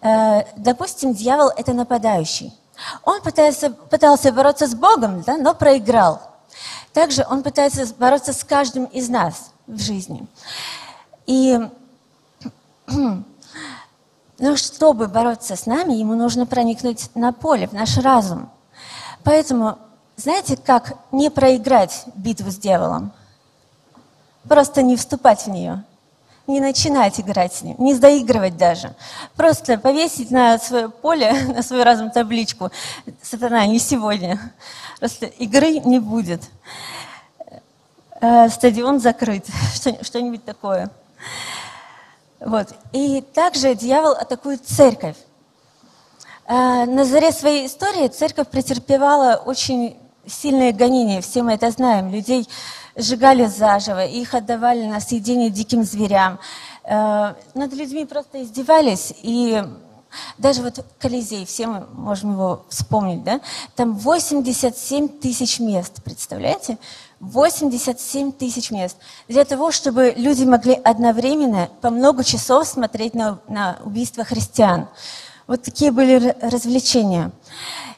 допустим, 0.00 1.12
дьявол– 1.12 1.50
это 1.56 1.72
нападающий. 1.72 2.52
Он 3.04 3.20
пытался, 3.20 3.70
пытался 3.70 4.32
бороться 4.32 4.66
с 4.66 4.74
Богом, 4.74 5.22
да, 5.22 5.36
но 5.36 5.54
проиграл. 5.54 6.22
Также 6.92 7.26
он 7.28 7.42
пытается 7.42 7.86
бороться 7.94 8.32
с 8.32 8.44
каждым 8.44 8.84
из 8.86 9.08
нас 9.08 9.50
в 9.66 9.78
жизни. 9.80 10.26
И 11.26 11.58
но 14.38 14.56
чтобы 14.56 15.08
бороться 15.08 15.56
с 15.56 15.66
нами, 15.66 15.94
ему 15.94 16.14
нужно 16.14 16.46
проникнуть 16.46 17.10
на 17.14 17.32
поле, 17.32 17.66
в 17.66 17.72
наш 17.72 17.98
разум. 17.98 18.50
Поэтому, 19.24 19.78
знаете, 20.16 20.56
как 20.56 20.94
не 21.10 21.28
проиграть 21.30 22.04
битву 22.14 22.50
с 22.50 22.56
дьяволом? 22.56 23.12
Просто 24.48 24.82
не 24.82 24.96
вступать 24.96 25.42
в 25.42 25.48
нее 25.48 25.84
не 26.48 26.60
начинать 26.60 27.20
играть 27.20 27.54
с 27.54 27.62
ним, 27.62 27.76
не 27.78 27.94
заигрывать 27.94 28.56
даже. 28.56 28.94
Просто 29.36 29.78
повесить 29.78 30.30
на 30.30 30.58
свое 30.58 30.88
поле, 30.88 31.32
на 31.54 31.62
свой 31.62 31.82
разум 31.84 32.10
табличку 32.10 32.70
«Сатана, 33.22 33.66
не 33.66 33.78
сегодня». 33.78 34.52
Просто 34.98 35.26
игры 35.26 35.78
не 35.78 36.00
будет. 36.00 36.42
Э, 38.20 38.48
стадион 38.48 38.98
закрыт, 38.98 39.46
что-нибудь 40.02 40.44
такое. 40.44 40.90
Вот. 42.40 42.68
И 42.92 43.20
также 43.20 43.74
дьявол 43.74 44.12
атакует 44.12 44.66
церковь. 44.66 45.16
Э, 46.46 46.86
на 46.86 47.04
заре 47.04 47.30
своей 47.30 47.66
истории 47.66 48.08
церковь 48.08 48.48
претерпевала 48.48 49.42
очень 49.44 49.96
сильное 50.26 50.72
гонение, 50.72 51.20
все 51.20 51.42
мы 51.42 51.52
это 51.52 51.70
знаем. 51.70 52.10
Людей 52.10 52.48
сжигали 52.98 53.46
заживо, 53.46 54.04
их 54.04 54.34
отдавали 54.34 54.84
на 54.84 55.00
съедение 55.00 55.48
диким 55.48 55.84
зверям. 55.84 56.38
Э, 56.84 57.34
над 57.54 57.72
людьми 57.72 58.04
просто 58.04 58.42
издевались, 58.42 59.14
и 59.22 59.62
даже 60.38 60.62
вот 60.62 60.84
Колизей, 60.98 61.44
все 61.46 61.66
мы 61.66 61.86
можем 61.92 62.32
его 62.32 62.64
вспомнить, 62.68 63.22
да? 63.22 63.40
Там 63.76 63.94
87 63.94 65.08
тысяч 65.08 65.60
мест, 65.60 66.02
представляете? 66.02 66.78
87 67.20 68.32
тысяч 68.32 68.70
мест. 68.70 68.96
Для 69.28 69.44
того, 69.44 69.70
чтобы 69.70 70.14
люди 70.16 70.44
могли 70.44 70.74
одновременно 70.74 71.68
по 71.80 71.90
много 71.90 72.24
часов 72.24 72.66
смотреть 72.66 73.14
на, 73.14 73.38
на 73.48 73.78
убийство 73.84 74.24
христиан. 74.24 74.88
Вот 75.46 75.62
такие 75.62 75.90
были 75.90 76.36
развлечения. 76.40 77.30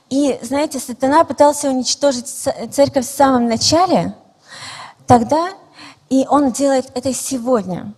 И, 0.08 0.38
знаете, 0.42 0.80
сатана 0.80 1.24
пытался 1.24 1.68
уничтожить 1.68 2.26
церковь 2.26 3.06
в 3.06 3.16
самом 3.16 3.46
начале– 3.46 4.14
тогда, 5.10 5.48
и 6.08 6.24
Он 6.28 6.52
делает 6.52 6.88
это 6.94 7.12
сегодня. 7.12 7.94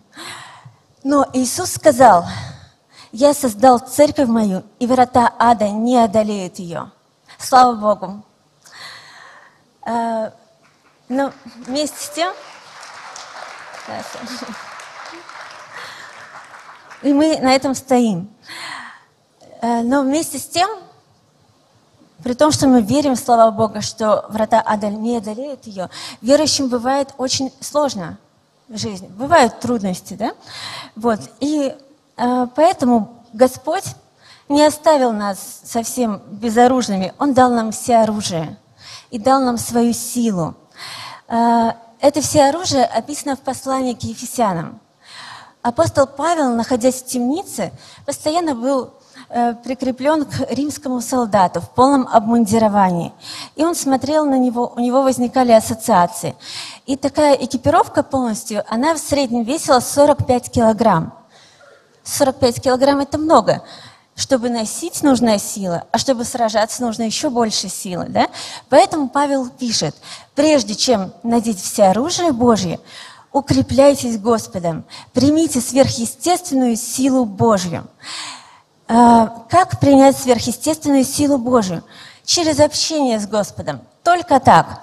Но 1.04 1.28
Иисус 1.34 1.74
сказал, 1.74 2.24
я 3.12 3.34
создал 3.34 3.80
церковь 3.80 4.28
мою, 4.28 4.64
и 4.78 4.86
врата 4.86 5.30
ада 5.38 5.68
не 5.68 5.98
одолеют 5.98 6.58
ее. 6.58 6.90
Слава 7.36 7.74
Богу. 7.74 8.24
А, 9.82 10.32
но 11.10 11.32
вместе 11.66 12.02
с 12.02 12.08
тем, 12.08 12.32
и 17.02 17.12
мы 17.12 17.38
на 17.40 17.54
этом 17.54 17.74
стоим. 17.74 18.34
А, 19.60 19.82
но 19.82 20.00
вместе 20.00 20.38
с 20.38 20.46
тем, 20.46 20.70
при 22.22 22.34
том, 22.34 22.52
что 22.52 22.68
мы 22.68 22.82
верим 22.82 23.14
в 23.14 23.18
слова 23.18 23.50
Бога, 23.50 23.80
что 23.80 24.24
врата 24.28 24.62
ада 24.64 24.88
не 24.88 25.16
одолеют 25.16 25.66
ее, 25.66 25.90
верующим 26.20 26.68
бывает 26.68 27.14
очень 27.18 27.52
сложно 27.60 28.18
в 28.68 28.78
жизни. 28.78 29.08
Бывают 29.08 29.60
трудности, 29.60 30.14
да? 30.14 30.32
Вот. 30.96 31.20
И 31.40 31.74
э, 32.16 32.46
поэтому 32.54 33.22
Господь 33.32 33.84
не 34.48 34.64
оставил 34.64 35.12
нас 35.12 35.60
совсем 35.64 36.22
безоружными. 36.26 37.12
Он 37.18 37.34
дал 37.34 37.50
нам 37.50 37.72
все 37.72 37.98
оружие 37.98 38.56
и 39.10 39.18
дал 39.18 39.40
нам 39.40 39.58
свою 39.58 39.92
силу. 39.92 40.54
Э, 41.28 41.72
это 42.00 42.20
все 42.20 42.44
оружие 42.48 42.84
описано 42.84 43.36
в 43.36 43.40
послании 43.40 43.94
к 43.94 44.02
Ефесянам. 44.02 44.80
Апостол 45.62 46.06
Павел, 46.06 46.54
находясь 46.54 47.02
в 47.02 47.06
темнице, 47.06 47.72
постоянно 48.04 48.54
был 48.54 48.94
прикреплен 49.64 50.24
к 50.24 50.50
римскому 50.50 51.00
солдату 51.00 51.60
в 51.60 51.70
полном 51.70 52.06
обмундировании. 52.06 53.12
И 53.56 53.64
он 53.64 53.74
смотрел 53.74 54.26
на 54.26 54.38
него, 54.38 54.72
у 54.76 54.80
него 54.80 55.02
возникали 55.02 55.52
ассоциации. 55.52 56.34
И 56.86 56.96
такая 56.96 57.34
экипировка 57.34 58.02
полностью, 58.02 58.64
она 58.68 58.94
в 58.94 58.98
среднем 58.98 59.44
весила 59.44 59.80
45 59.80 60.50
килограмм. 60.50 61.14
45 62.04 62.60
килограмм– 62.60 62.98
это 63.00 63.18
много. 63.18 63.62
Чтобы 64.14 64.50
носить 64.50 65.02
нужна 65.02 65.38
сила, 65.38 65.84
а 65.90 65.96
чтобы 65.96 66.24
сражаться 66.24 66.82
нужно 66.82 67.04
еще 67.04 67.30
больше 67.30 67.68
силы. 67.68 68.06
Да? 68.08 68.28
Поэтому 68.68 69.08
Павел 69.08 69.48
пишет, 69.48 69.96
прежде 70.34 70.74
чем 70.74 71.12
надеть 71.22 71.60
все 71.60 71.84
оружие 71.84 72.32
Божье, 72.32 72.78
укрепляйтесь 73.32 74.18
Господом, 74.18 74.84
примите 75.14 75.62
сверхъестественную 75.62 76.76
силу 76.76 77.24
Божью. 77.24 77.86
А, 78.94 79.44
как 79.48 79.80
принять 79.80 80.18
сверхъестественную 80.18 81.04
силу 81.04 81.38
Божию? 81.38 81.82
Через 82.26 82.60
общение 82.60 83.18
с 83.18 83.26
Господом. 83.26 83.80
Только 84.04 84.38
так. 84.38 84.82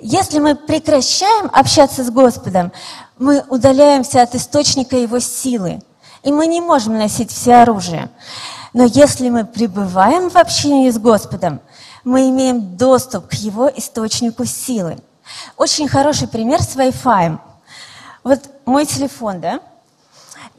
Если 0.00 0.40
мы 0.40 0.56
прекращаем 0.56 1.48
общаться 1.52 2.02
с 2.02 2.10
Господом, 2.10 2.72
мы 3.16 3.44
удаляемся 3.48 4.22
от 4.22 4.34
источника 4.34 4.96
Его 4.96 5.20
силы, 5.20 5.80
и 6.24 6.32
мы 6.32 6.48
не 6.48 6.60
можем 6.60 6.98
носить 6.98 7.30
все 7.30 7.56
оружие. 7.58 8.10
Но 8.72 8.84
если 8.84 9.30
мы 9.30 9.44
пребываем 9.44 10.30
в 10.30 10.36
общении 10.36 10.90
с 10.90 10.98
Господом, 10.98 11.60
мы 12.02 12.30
имеем 12.30 12.76
доступ 12.76 13.28
к 13.28 13.34
Его 13.34 13.68
источнику 13.68 14.46
силы. 14.46 14.98
Очень 15.56 15.86
хороший 15.86 16.26
пример 16.26 16.60
с 16.60 16.74
Wi-Fi. 16.74 17.38
Вот 18.24 18.40
мой 18.66 18.84
телефон, 18.84 19.40
да? 19.40 19.60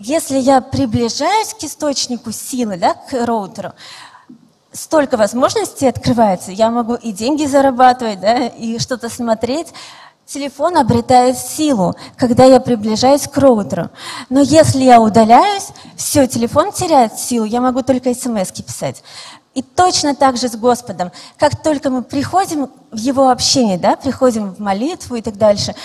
Если 0.01 0.37
я 0.37 0.61
приближаюсь 0.61 1.53
к 1.53 1.61
источнику 1.65 2.31
силы, 2.31 2.77
да, 2.77 2.93
к 2.93 3.25
роутеру, 3.25 3.73
столько 4.71 5.17
возможностей 5.17 5.87
открывается. 5.87 6.53
Я 6.53 6.69
могу 6.69 6.95
и 6.95 7.11
деньги 7.11 7.45
зарабатывать, 7.45 8.21
да, 8.21 8.47
и 8.47 8.79
что-то 8.79 9.09
смотреть. 9.09 9.67
Телефон 10.25 10.77
обретает 10.77 11.37
силу, 11.37 11.95
когда 12.15 12.45
я 12.45 12.61
приближаюсь 12.61 13.27
к 13.27 13.37
роутеру. 13.37 13.89
Но 14.29 14.39
если 14.39 14.83
я 14.83 15.01
удаляюсь, 15.01 15.67
все, 15.97 16.27
телефон 16.27 16.71
теряет 16.71 17.19
силу, 17.19 17.43
я 17.43 17.59
могу 17.59 17.81
только 17.81 18.13
смс 18.13 18.53
писать. 18.53 19.03
И 19.53 19.61
точно 19.61 20.15
так 20.15 20.37
же 20.37 20.47
с 20.47 20.55
Господом. 20.55 21.11
Как 21.37 21.61
только 21.61 21.89
мы 21.89 22.03
приходим 22.03 22.69
в 22.91 22.97
Его 22.97 23.31
общение, 23.31 23.77
да, 23.77 23.97
приходим 23.97 24.53
в 24.53 24.59
молитву 24.59 25.17
и 25.17 25.21
так 25.21 25.37
дальше, 25.37 25.75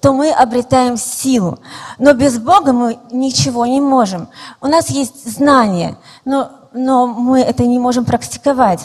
то 0.00 0.12
мы 0.12 0.30
обретаем 0.30 0.96
силу. 0.96 1.58
Но 1.98 2.12
без 2.12 2.38
Бога 2.38 2.72
мы 2.72 2.98
ничего 3.10 3.66
не 3.66 3.80
можем. 3.80 4.28
У 4.60 4.66
нас 4.66 4.90
есть 4.90 5.26
знания, 5.30 5.96
но, 6.24 6.50
но 6.72 7.06
мы 7.06 7.40
это 7.40 7.64
не 7.64 7.78
можем 7.78 8.04
практиковать. 8.04 8.80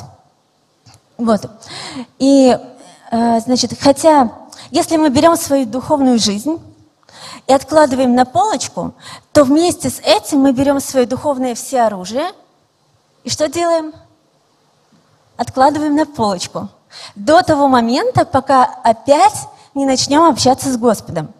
Вот. 1.18 1.50
И, 2.20 2.58
э, 3.12 3.40
значит, 3.40 3.80
хотя, 3.80 4.32
если 4.72 4.98
мы 4.98 5.10
берем 5.10 5.36
свою 5.36 5.66
духовную 5.66 6.20
жизнь 6.20 6.60
и 7.48 7.54
откладываем 7.54 8.16
на 8.16 8.26
полочку, 8.26 8.94
то 9.32 9.44
вместе 9.44 9.90
с 9.90 10.00
этим 10.00 10.40
мы 10.40 10.52
берем 10.52 10.80
свое 10.80 11.06
духовное 11.06 11.56
все 11.56 11.82
оружие 11.82 12.32
и 13.24 13.30
что 13.30 13.48
делаем? 13.48 13.94
Откладываем 15.36 15.96
на 15.96 16.06
полочку. 16.06 16.70
До 17.16 17.42
того 17.42 17.68
момента, 17.68 18.26
пока 18.26 18.64
опять 18.84 19.48
не 19.78 19.86
начнем 19.86 20.24
общаться 20.24 20.72
с 20.72 20.78
Господом. 20.78 21.34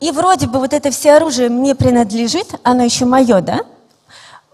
И 0.00 0.10
вроде 0.10 0.46
бы 0.46 0.58
вот 0.58 0.72
это 0.72 0.90
все 0.90 1.14
оружие 1.14 1.48
мне 1.48 1.74
принадлежит, 1.74 2.54
оно 2.62 2.82
еще 2.84 3.04
мое, 3.04 3.40
да, 3.40 3.60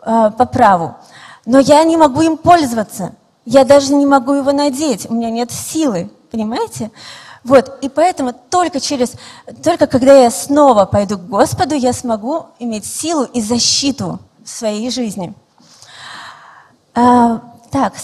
э, 0.04 0.30
по 0.36 0.46
праву, 0.46 0.96
но 1.44 1.58
я 1.58 1.84
не 1.84 1.96
могу 1.96 2.22
им 2.22 2.36
пользоваться. 2.36 3.14
Я 3.44 3.64
даже 3.64 3.92
не 3.92 4.06
могу 4.06 4.34
его 4.34 4.52
надеть, 4.52 5.10
у 5.10 5.14
меня 5.14 5.30
нет 5.30 5.50
силы, 5.50 6.10
понимаете? 6.30 6.92
Вот, 7.42 7.78
и 7.82 7.88
поэтому 7.88 8.32
только 8.32 8.78
через, 8.78 9.14
только 9.64 9.88
когда 9.88 10.16
я 10.16 10.30
снова 10.30 10.84
пойду 10.84 11.18
к 11.18 11.26
Господу, 11.26 11.74
я 11.74 11.92
смогу 11.92 12.46
иметь 12.60 12.86
силу 12.86 13.24
и 13.24 13.42
защиту 13.42 14.20
в 14.44 14.48
своей 14.48 14.90
жизни. 14.90 15.34
А, 16.94 17.40
так, 17.72 17.94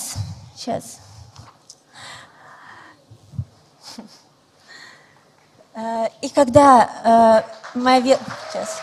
сейчас. 0.56 0.97
И 6.22 6.28
когда 6.28 7.44
э, 7.74 7.78
моя 7.78 8.00
вера... 8.00 8.20
Сейчас. 8.50 8.80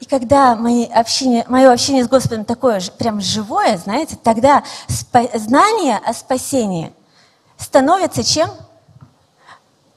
И 0.00 0.06
когда 0.06 0.54
мои 0.54 0.84
общение, 0.86 1.44
мое 1.48 1.72
общение 1.72 2.04
с 2.04 2.08
Господом 2.08 2.44
такое 2.44 2.80
прям 2.98 3.20
живое, 3.20 3.76
знаете, 3.76 4.16
тогда 4.16 4.62
знание 4.86 5.98
о 5.98 6.14
спасении 6.14 6.94
становится 7.58 8.22
чем? 8.22 8.48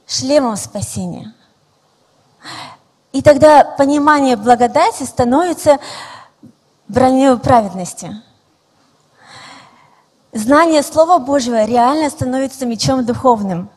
Шлемом 0.06 0.56
спасения. 0.56 1.32
И 3.12 3.22
тогда 3.22 3.64
понимание 3.64 4.36
благодати 4.36 5.04
становится 5.04 5.78
броней 6.88 7.38
праведности. 7.38 8.22
Знание 10.34 10.82
Слова 10.82 11.18
Божьего 11.18 11.66
реально 11.66 12.08
становится 12.08 12.64
мечом 12.64 13.04
духовным. 13.04 13.68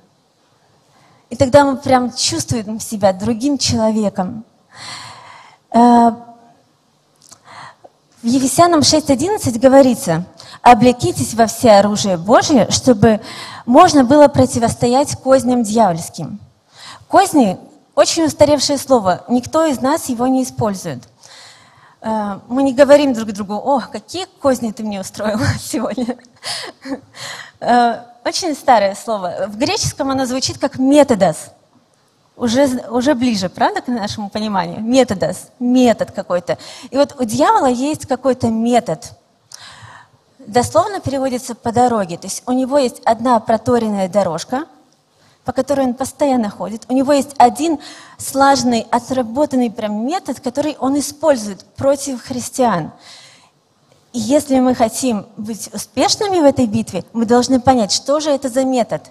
И 1.29 1.35
тогда 1.35 1.65
мы 1.65 1.75
прям 1.75 2.13
чувствуем 2.15 2.79
себя 2.79 3.11
другим 3.11 3.57
человеком. 3.57 4.45
Э, 5.71 6.11
в 8.21 8.25
Ефесянам 8.25 8.79
6.11 8.79 9.59
говорится, 9.59 10.23
«Облекитесь 10.61 11.33
во 11.33 11.47
все 11.47 11.71
оружие 11.71 12.15
Божье, 12.15 12.71
чтобы 12.71 13.19
можно 13.65 14.05
было 14.05 14.29
противостоять 14.29 15.13
козням 15.17 15.61
дьявольским». 15.63 16.39
Козни– 17.09 17.57
очень 17.95 18.23
устаревшее 18.23 18.77
слово, 18.77 19.25
никто 19.27 19.65
из 19.65 19.81
нас 19.81 20.07
его 20.07 20.25
не 20.27 20.43
использует– 20.43 21.03
мы 22.05 22.61
не 22.61 22.73
говорим 22.73 23.13
друг 23.13 23.31
другу, 23.31 23.55
о, 23.55 23.79
какие 23.79 24.27
козни 24.39 24.71
ты 24.71 24.83
мне 24.83 25.01
устроил 25.01 25.39
сегодня. 25.59 26.17
Э, 27.59 28.01
очень 28.23 28.53
старое 28.53 28.93
слово. 28.93 29.47
В 29.47 29.57
греческом 29.57 30.11
оно 30.11 30.25
звучит 30.27 30.59
как 30.59 30.77
методос. 30.77 31.49
Уже, 32.37 32.67
уже 32.89 33.15
ближе, 33.15 33.49
правда, 33.49 33.81
к 33.81 33.87
нашему 33.87 34.29
пониманию? 34.29 34.81
Методос, 34.81 35.47
метод 35.59 36.11
какой-то. 36.11 36.59
И 36.91 36.97
вот 36.97 37.15
у 37.19 37.23
дьявола 37.23 37.69
есть 37.69 38.05
какой-то 38.05 38.49
метод. 38.49 39.13
Дословно 40.37 40.99
переводится 40.99 41.55
по 41.55 41.71
дороге. 41.71 42.17
То 42.17 42.27
есть 42.27 42.43
у 42.45 42.51
него 42.51 42.77
есть 42.77 43.01
одна 43.05 43.39
проторенная 43.39 44.09
дорожка, 44.09 44.65
по 45.45 45.51
которой 45.53 45.85
он 45.85 45.93
постоянно 45.93 46.49
ходит. 46.49 46.85
У 46.89 46.93
него 46.93 47.13
есть 47.13 47.35
один 47.37 47.79
слаженный, 48.17 48.85
отработанный 48.89 49.69
прям 49.71 50.05
метод, 50.05 50.39
который 50.39 50.75
он 50.79 50.97
использует 50.99 51.63
против 51.75 52.23
христиан. 52.23 52.91
И 54.11 54.19
если 54.19 54.59
мы 54.59 54.73
хотим 54.73 55.27
быть 55.37 55.69
успешными 55.73 56.39
в 56.39 56.45
этой 56.45 56.65
битве, 56.65 57.05
мы 57.13 57.25
должны 57.25 57.59
понять, 57.59 57.91
что 57.91 58.19
же 58.19 58.31
это 58.31 58.49
за 58.49 58.65
метод, 58.65 59.03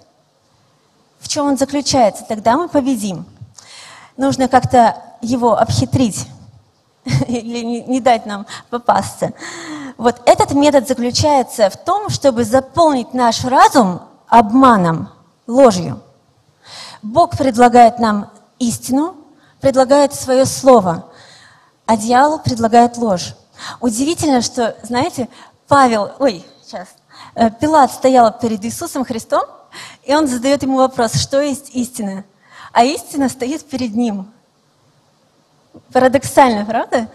в 1.20 1.28
чем 1.28 1.46
он 1.46 1.56
заключается, 1.56 2.24
тогда 2.28 2.56
мы 2.56 2.68
победим. 2.68 3.24
Нужно 4.16 4.48
как-то 4.48 4.96
его 5.22 5.56
обхитрить 5.56 6.26
или 7.28 7.64
не, 7.64 7.82
не 7.82 8.00
дать 8.00 8.26
нам 8.26 8.46
попасться. 8.70 9.32
Вот 9.96 10.20
этот 10.26 10.52
метод 10.52 10.88
заключается 10.88 11.70
в 11.70 11.76
том, 11.76 12.10
чтобы 12.10 12.44
заполнить 12.44 13.14
наш 13.14 13.44
разум 13.44 14.02
обманом, 14.28 15.08
ложью. 15.46 16.00
Бог 17.04 17.36
предлагает 17.36 17.98
нам 17.98 18.30
истину, 18.58 19.14
предлагает 19.60 20.14
свое 20.14 20.46
слово, 20.46 21.12
а 21.84 21.98
дьявол 21.98 22.38
предлагает 22.38 22.96
ложь. 22.96 23.34
Удивительно, 23.80 24.40
что, 24.40 24.74
знаете, 24.82 25.28
Павел, 25.68 26.12
ой, 26.18 26.42
сейчас, 26.64 26.88
э, 27.34 27.50
Пилат 27.50 27.92
стоял 27.92 28.32
перед 28.32 28.64
Иисусом 28.64 29.04
Христом, 29.04 29.42
и 30.04 30.14
он 30.14 30.26
задает 30.26 30.62
ему 30.62 30.78
вопрос, 30.78 31.14
что 31.16 31.42
есть 31.42 31.74
истина? 31.74 32.24
А 32.72 32.84
истина 32.84 33.28
стоит 33.28 33.68
перед 33.68 33.94
ним. 33.94 34.32
Парадоксально, 35.92 36.64
правда? 36.64 37.08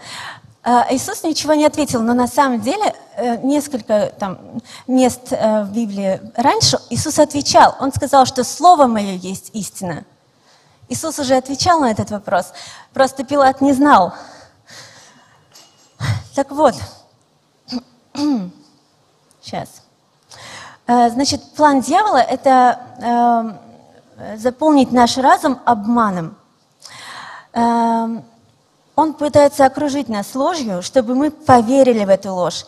А 0.62 0.86
Иисус 0.90 1.22
ничего 1.22 1.54
не 1.54 1.64
ответил, 1.64 2.02
но 2.02 2.12
на 2.12 2.26
самом 2.26 2.60
деле 2.60 2.94
э, 3.16 3.38
несколько 3.38 4.12
там, 4.18 4.60
мест 4.86 5.28
э, 5.32 5.62
в 5.62 5.72
Библии 5.72 6.20
раньше 6.36 6.78
Иисус 6.90 7.18
отвечал. 7.18 7.76
Он 7.80 7.90
сказал, 7.94 8.26
что 8.26 8.44
Слово 8.44 8.86
Мое 8.86 9.14
есть 9.14 9.50
истина. 9.54 10.04
Иисус 10.90 11.18
уже 11.18 11.36
отвечал 11.36 11.80
на 11.80 11.90
этот 11.90 12.10
вопрос, 12.10 12.52
просто 12.92 13.24
Пилат 13.24 13.62
не 13.62 13.72
знал. 13.72 14.12
Так 16.34 16.50
вот, 16.50 16.74
сейчас. 19.40 19.82
Э, 20.86 21.08
значит, 21.08 21.54
план 21.54 21.80
дьявола– 21.80 22.18
это 22.18 23.58
заполнить 24.36 24.92
наш 24.92 25.16
разум 25.16 25.58
обманом. 25.64 26.36
Он 29.00 29.14
пытается 29.14 29.64
окружить 29.64 30.10
нас 30.10 30.34
ложью, 30.34 30.82
чтобы 30.82 31.14
мы 31.14 31.30
поверили 31.30 32.04
в 32.04 32.10
эту 32.10 32.34
ложь. 32.34 32.66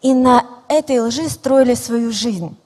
И 0.00 0.14
на 0.14 0.46
этой 0.68 1.00
лжи 1.00 1.28
строили 1.28 1.74
свою 1.74 2.12
жизнь. 2.12 2.56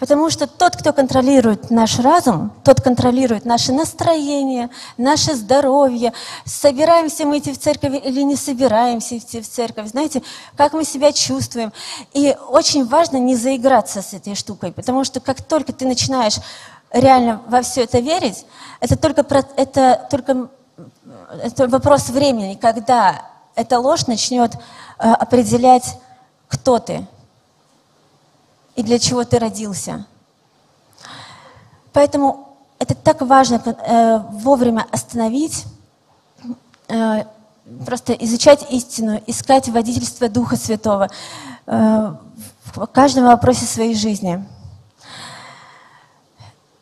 Потому 0.00 0.30
что 0.30 0.48
тот, 0.48 0.76
кто 0.76 0.92
контролирует 0.92 1.70
наш 1.70 2.00
разум, 2.00 2.50
тот 2.64 2.80
контролирует 2.80 3.44
наше 3.44 3.72
настроение, 3.72 4.70
наше 4.98 5.34
здоровье, 5.34 6.12
собираемся 6.44 7.24
мы 7.24 7.38
идти 7.38 7.52
в 7.52 7.58
церковь 7.58 7.94
или 8.04 8.22
не 8.22 8.34
собираемся 8.34 9.16
идти 9.16 9.40
в 9.40 9.48
церковь, 9.48 9.90
знаете, 9.90 10.24
как 10.56 10.72
мы 10.72 10.84
себя 10.84 11.12
чувствуем. 11.12 11.72
И 12.14 12.36
очень 12.48 12.84
важно 12.84 13.18
не 13.18 13.36
заиграться 13.36 14.02
с 14.02 14.12
этой 14.12 14.34
штукой, 14.34 14.72
потому 14.72 15.04
что 15.04 15.20
как 15.20 15.40
только 15.40 15.72
ты 15.72 15.86
начинаешь 15.86 16.38
реально 16.92 17.42
во 17.46 17.62
все 17.62 17.84
это 17.84 18.00
верить, 18.00 18.44
это 18.80 18.96
только, 18.96 19.24
это 19.56 20.08
только 20.10 20.48
это 21.42 21.68
вопрос 21.68 22.08
времени, 22.08 22.54
когда 22.54 23.22
эта 23.54 23.78
ложь 23.78 24.06
начнет 24.06 24.54
э, 24.54 25.10
определять, 25.10 25.98
кто 26.48 26.78
ты 26.78 27.06
и 28.74 28.82
для 28.82 28.98
чего 28.98 29.24
ты 29.24 29.38
родился. 29.38 30.06
Поэтому 31.92 32.58
это 32.78 32.94
так 32.94 33.22
важно 33.22 33.56
э, 33.56 34.18
вовремя 34.30 34.86
остановить, 34.90 35.64
э, 36.88 37.24
просто 37.84 38.12
изучать 38.12 38.70
истину, 38.70 39.20
искать 39.26 39.68
водительство 39.68 40.28
Духа 40.28 40.56
Святого 40.56 41.08
в 41.66 42.86
каждом 42.92 43.24
вопросе 43.24 43.64
своей 43.64 43.96
жизни. 43.96 44.46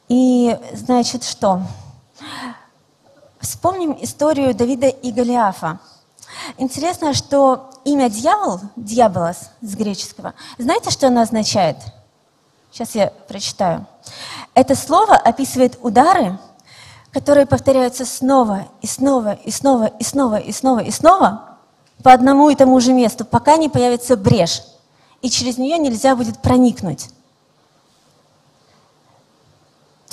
И 0.08 0.58
значит 0.74 1.24
что? 1.24 1.62
Вспомним 3.64 3.96
историю 4.02 4.54
Давида 4.54 4.88
и 4.88 5.10
Голиафа. 5.10 5.78
Интересно, 6.58 7.14
что 7.14 7.70
имя 7.86 8.10
дьявол, 8.10 8.60
дьяволос 8.76 9.38
с 9.62 9.74
греческого, 9.74 10.34
знаете, 10.58 10.90
что 10.90 11.06
оно 11.06 11.22
означает? 11.22 11.78
Сейчас 12.70 12.94
я 12.94 13.06
прочитаю. 13.26 13.86
Это 14.52 14.74
слово 14.74 15.16
описывает 15.16 15.78
удары, 15.80 16.38
которые 17.10 17.46
повторяются 17.46 18.04
снова 18.04 18.68
и 18.82 18.86
снова 18.86 19.32
и 19.32 19.50
снова 19.50 19.86
и 19.86 20.04
снова 20.04 20.36
и 20.36 20.52
снова 20.52 20.80
и 20.80 20.90
снова 20.90 21.56
по 22.02 22.12
одному 22.12 22.50
и 22.50 22.56
тому 22.56 22.78
же 22.80 22.92
месту, 22.92 23.24
пока 23.24 23.56
не 23.56 23.70
появится 23.70 24.18
брешь, 24.18 24.60
и 25.22 25.30
через 25.30 25.56
нее 25.56 25.78
нельзя 25.78 26.14
будет 26.16 26.42
проникнуть. 26.42 27.08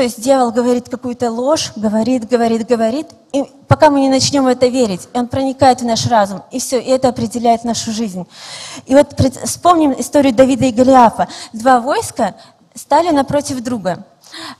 То 0.02 0.06
есть 0.06 0.20
дьявол 0.20 0.50
говорит 0.50 0.90
какую-то 0.90 1.30
ложь, 1.30 1.74
говорит, 1.76 2.28
говорит, 2.28 2.68
говорит, 2.68 3.10
и 3.34 3.44
пока 3.68 3.92
мы 3.92 4.00
не 4.00 4.10
начнем 4.10 4.48
это 4.48 4.66
верить, 4.66 5.08
он 5.14 5.28
проникает 5.28 5.82
в 5.82 5.86
наш 5.86 6.08
разум, 6.08 6.42
и 6.50 6.60
все, 6.60 6.80
и 6.80 6.90
это 6.90 7.10
определяет 7.10 7.64
нашу 7.64 7.92
жизнь. 7.92 8.26
И 8.88 8.96
вот 8.96 9.14
вспомним 9.44 9.94
историю 9.96 10.34
Давида 10.34 10.66
и 10.66 10.72
Голиафа. 10.72 11.28
Два 11.54 11.80
войска 11.80 12.34
стали 12.74 13.12
напротив 13.12 13.62
друга, 13.62 14.04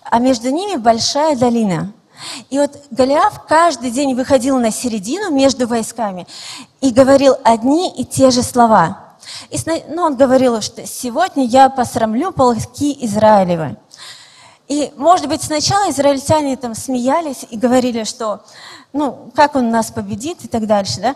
а 0.04 0.20
между 0.20 0.52
ними 0.52 0.78
большая 0.78 1.36
долина. 1.36 1.92
И 2.52 2.60
вот 2.60 2.78
Голиаф 2.92 3.44
каждый 3.48 3.90
день 3.90 4.14
выходил 4.14 4.60
на 4.60 4.70
середину 4.70 5.32
между 5.32 5.68
войсками 5.68 6.28
и 6.82 6.92
говорил 6.92 7.36
одни 7.44 7.90
и 7.90 8.06
те 8.06 8.30
же 8.30 8.44
слова. 8.44 9.16
И, 9.50 9.58
ну, 9.90 10.04
он 10.04 10.16
говорил, 10.16 10.62
что 10.62 10.86
сегодня 10.86 11.46
я 11.46 11.70
посрамлю 11.70 12.32
полки 12.32 12.96
Израилева. 13.06 13.78
И, 14.72 14.94
может 14.96 15.28
быть, 15.28 15.44
сначала 15.44 15.90
израильтяне 15.90 16.56
там 16.56 16.76
смеялись 16.76 17.46
и 17.50 17.58
говорили, 17.58 18.06
что, 18.06 18.40
ну, 18.94 19.30
как 19.36 19.56
он 19.58 19.70
нас 19.70 19.92
победит 19.92 20.46
и 20.46 20.48
так 20.48 20.66
дальше, 20.66 21.02
да? 21.02 21.16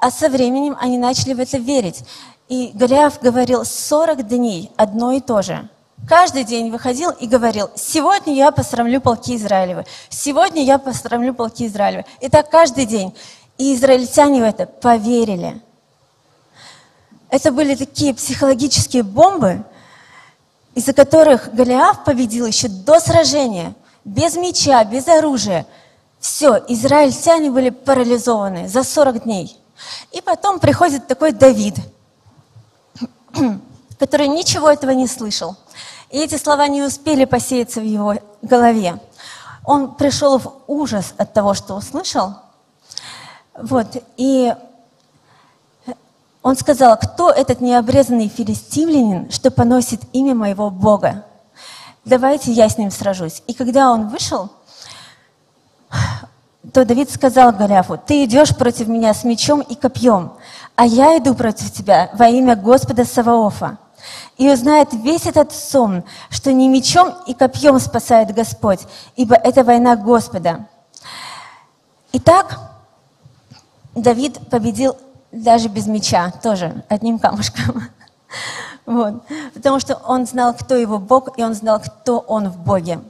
А 0.00 0.10
со 0.10 0.28
временем 0.28 0.76
они 0.80 0.98
начали 0.98 1.32
в 1.32 1.38
это 1.38 1.56
верить. 1.56 2.02
И 2.48 2.72
Голиаф 2.74 3.20
говорил 3.20 3.64
40 3.64 4.26
дней 4.26 4.72
одно 4.76 5.12
и 5.12 5.20
то 5.20 5.40
же. 5.40 5.68
Каждый 6.08 6.42
день 6.42 6.72
выходил 6.72 7.10
и 7.10 7.28
говорил, 7.28 7.70
сегодня 7.76 8.34
я 8.34 8.50
посрамлю 8.50 9.00
полки 9.00 9.36
Израилевы, 9.36 9.86
сегодня 10.08 10.64
я 10.64 10.78
посрамлю 10.78 11.32
полки 11.32 11.68
Израилевы. 11.68 12.06
И 12.20 12.28
так 12.28 12.50
каждый 12.50 12.86
день. 12.86 13.14
И 13.56 13.76
израильтяне 13.76 14.40
в 14.40 14.44
это 14.44 14.66
поверили. 14.66 15.62
Это 17.30 17.52
были 17.52 17.76
такие 17.76 18.12
психологические 18.14 19.04
бомбы, 19.04 19.64
из-за 20.76 20.92
которых 20.92 21.54
Голиаф 21.54 22.04
победил 22.04 22.44
еще 22.44 22.68
до 22.68 23.00
сражения, 23.00 23.74
без 24.04 24.36
меча, 24.36 24.84
без 24.84 25.08
оружия. 25.08 25.66
Все, 26.20 26.62
израильтяне 26.68 27.50
были 27.50 27.70
парализованы 27.70 28.68
за 28.68 28.84
40 28.84 29.24
дней. 29.24 29.58
И 30.12 30.20
потом 30.20 30.60
приходит 30.60 31.06
такой 31.06 31.32
Давид, 31.32 31.76
который 33.98 34.28
ничего 34.28 34.68
этого 34.68 34.90
не 34.90 35.06
слышал. 35.06 35.56
И 36.10 36.18
эти 36.18 36.36
слова 36.36 36.68
не 36.68 36.82
успели 36.82 37.24
посеяться 37.24 37.80
в 37.80 37.84
его 37.84 38.16
голове. 38.42 39.00
Он 39.64 39.94
пришел 39.94 40.38
в 40.38 40.60
ужас 40.66 41.14
от 41.16 41.32
того, 41.32 41.54
что 41.54 41.74
услышал. 41.74 42.34
Вот, 43.58 43.96
и 44.18 44.54
Он 46.46 46.56
сказал, 46.56 46.96
кто 46.96 47.32
этот 47.32 47.60
необрезанный 47.60 48.28
филистимлянин, 48.28 49.32
что 49.32 49.50
поносит 49.50 50.02
имя 50.12 50.32
моего 50.32 50.70
Бога? 50.70 51.24
Давайте 52.04 52.52
я 52.52 52.68
с 52.68 52.78
ним 52.78 52.92
сражусь. 52.92 53.42
И 53.48 53.52
когда 53.52 53.90
он 53.90 54.06
вышел, 54.06 54.50
то 56.72 56.84
Давид 56.84 57.10
сказал 57.10 57.50
Голиафу, 57.50 57.98
ты 57.98 58.22
идешь 58.22 58.56
против 58.56 58.86
меня 58.86 59.12
с 59.12 59.24
мечом 59.24 59.60
и 59.60 59.74
копьем, 59.74 60.34
а 60.76 60.86
я 60.86 61.18
иду 61.18 61.34
против 61.34 61.72
тебя 61.72 62.10
во 62.12 62.28
имя 62.28 62.54
Господа 62.54 63.04
Саваофа. 63.04 63.78
И 64.36 64.48
узнает 64.48 64.92
весь 64.92 65.26
этот 65.26 65.52
сон, 65.52 66.04
что 66.30 66.52
не 66.52 66.68
мечом 66.68 67.12
и 67.26 67.34
копьем 67.34 67.80
спасает 67.80 68.32
Господь, 68.32 68.86
ибо 69.16 69.34
это 69.34 69.64
война 69.64 69.96
Господа. 69.96 70.68
Итак, 72.12 72.60
Давид 73.96 74.38
победил 74.48 74.96
даже 75.42 75.68
без 75.68 75.86
меча, 75.86 76.32
тоже 76.42 76.84
одним 76.88 77.18
камушком. 77.18 77.82
Вот. 78.86 79.24
Потому 79.52 79.80
что 79.80 79.96
он 79.96 80.26
знал, 80.26 80.54
кто 80.54 80.76
его 80.76 80.98
Бог, 81.00 81.36
и 81.36 81.42
он 81.42 81.54
знал, 81.54 81.80
кто 81.80 82.20
он 82.20 82.48
в 82.48 82.56
Боге. 82.56 83.00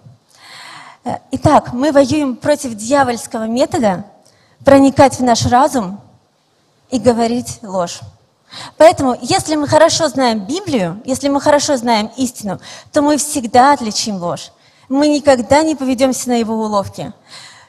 Э, 1.05 1.19
итак, 1.33 1.75
мы 1.75 1.93
воюем 1.93 2.37
против 2.37 2.75
дьявольского 2.75 3.47
метода 3.47 4.05
проникать 4.65 5.19
в 5.19 5.23
наш 5.23 5.45
разум 5.45 6.01
и 6.89 6.99
говорить 6.99 7.59
ложь. 7.62 8.01
Поэтому, 8.79 9.19
если 9.21 9.55
мы 9.57 9.69
хорошо 9.69 10.09
знаем 10.09 10.41
Библию, 10.47 11.03
если 11.05 11.29
мы 11.29 11.43
хорошо 11.43 11.77
знаем 11.77 12.11
истину, 12.17 12.59
то 12.91 13.03
мы 13.03 13.19
всегда 13.19 13.75
отличим 13.75 14.17
ложь. 14.17 14.53
Мы 14.89 15.09
никогда 15.09 15.62
не 15.62 15.77
поведемся 15.77 16.31
на 16.31 16.35
его 16.35 16.55
уловки. 16.55 17.12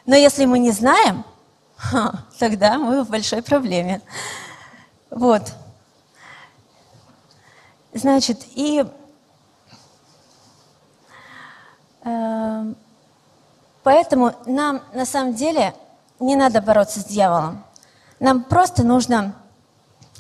Но 0.06 0.16
если 0.16 0.46
мы 0.46 0.60
не 0.60 0.72
знаем, 0.72 1.26
тогда 2.40 2.78
мы 2.78 3.04
в 3.04 3.10
большой 3.10 3.42
проблеме. 3.42 4.02
Вот. 5.10 5.54
Значит, 7.94 8.46
и 8.56 8.86
э, 12.04 12.74
поэтому 13.84 14.34
нам 14.46 14.82
на 14.94 15.06
самом 15.06 15.34
деле 15.34 15.74
не 16.20 16.36
надо 16.36 16.62
бороться 16.62 17.00
с 17.00 17.06
дьяволом. 17.06 17.64
Нам 18.20 18.44
просто 18.44 18.84
нужно 18.84 19.34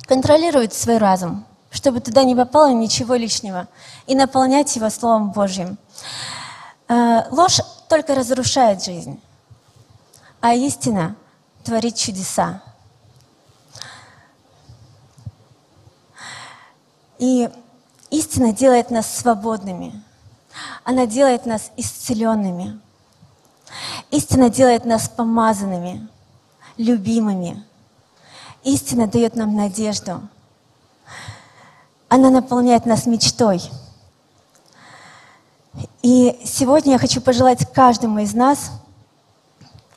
контролировать 0.08 0.73
свой 0.73 0.97
разум, 0.97 1.45
чтобы 1.69 2.00
туда 2.00 2.23
не 2.23 2.36
попало 2.36 2.71
ничего 2.71 3.15
лишнего, 3.15 3.67
и 4.06 4.15
наполнять 4.15 4.76
его 4.76 4.89
Словом 4.89 5.32
Божьим. 5.32 5.78
Э, 6.88 7.23
ложь 7.30 7.60
только 7.89 8.15
разрушает 8.15 8.84
жизнь, 8.84 9.21
а 10.39 10.54
истина 10.54 11.15
творит 11.63 11.95
чудеса. 11.95 12.62
И 17.19 17.49
истина 18.10 18.53
делает 18.53 18.91
нас 18.91 19.17
свободными. 19.17 20.03
Она 20.84 21.06
делает 21.06 21.45
нас 21.45 21.71
исцеленными. 21.77 22.80
Истина 24.12 24.49
делает 24.49 24.86
нас 24.86 25.10
помазанными, 25.10 26.08
любимыми. 26.77 27.63
Истина 28.63 29.08
дает 29.08 29.36
нам 29.36 29.56
надежду. 29.56 30.21
Она 32.10 32.30
наполняет 32.30 32.86
нас 32.86 33.06
мечтой. 33.06 33.62
И 36.01 36.39
сегодня 36.45 36.93
я 36.93 36.99
хочу 36.99 37.19
пожелать 37.19 37.71
каждому 37.73 38.19
из 38.19 38.34
нас 38.34 38.71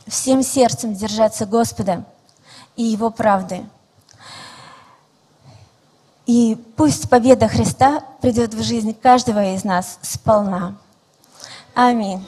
всем 0.07 0.43
сердцем 0.43 0.95
держаться 0.95 1.47
Господа 1.47 2.05
и 2.77 2.83
Его 2.83 3.11
правды– 3.11 3.65
и 6.31 6.55
пусть 6.77 7.11
победа 7.11 7.49
Христа 7.49 8.05
придет 8.21 8.55
в 8.55 8.63
жизнь 8.63 8.95
каждого 8.95 9.53
из 9.53 9.65
нас 9.65 9.99
сполна. 10.01 10.77
Аминь. 11.75 12.25